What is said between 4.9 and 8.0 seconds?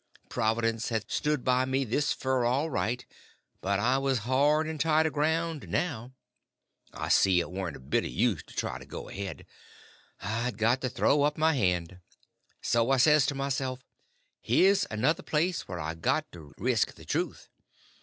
aground now. I see it warn't a